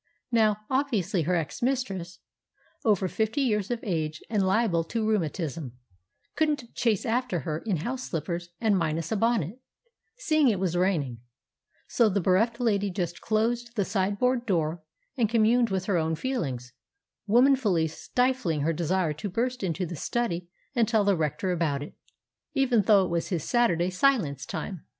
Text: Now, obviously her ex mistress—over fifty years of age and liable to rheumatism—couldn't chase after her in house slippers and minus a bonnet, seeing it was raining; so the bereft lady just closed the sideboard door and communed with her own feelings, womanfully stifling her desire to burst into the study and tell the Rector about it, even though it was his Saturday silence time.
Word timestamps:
Now, 0.31 0.61
obviously 0.67 1.21
her 1.29 1.35
ex 1.35 1.61
mistress—over 1.61 3.07
fifty 3.07 3.41
years 3.41 3.69
of 3.69 3.81
age 3.83 4.19
and 4.31 4.41
liable 4.43 4.83
to 4.85 5.07
rheumatism—couldn't 5.07 6.73
chase 6.73 7.05
after 7.05 7.41
her 7.41 7.59
in 7.67 7.77
house 7.77 8.09
slippers 8.09 8.49
and 8.59 8.75
minus 8.75 9.11
a 9.11 9.15
bonnet, 9.15 9.59
seeing 10.17 10.47
it 10.47 10.59
was 10.59 10.75
raining; 10.75 11.19
so 11.87 12.09
the 12.09 12.19
bereft 12.19 12.59
lady 12.59 12.89
just 12.89 13.21
closed 13.21 13.75
the 13.75 13.85
sideboard 13.85 14.47
door 14.47 14.81
and 15.17 15.29
communed 15.29 15.69
with 15.69 15.85
her 15.85 15.97
own 15.97 16.15
feelings, 16.15 16.73
womanfully 17.27 17.87
stifling 17.87 18.61
her 18.61 18.73
desire 18.73 19.13
to 19.13 19.29
burst 19.29 19.61
into 19.61 19.85
the 19.85 19.95
study 19.95 20.49
and 20.73 20.87
tell 20.87 21.03
the 21.03 21.15
Rector 21.15 21.51
about 21.51 21.83
it, 21.83 21.93
even 22.55 22.81
though 22.81 23.05
it 23.05 23.09
was 23.11 23.27
his 23.27 23.43
Saturday 23.43 23.91
silence 23.91 24.47
time. 24.47 24.83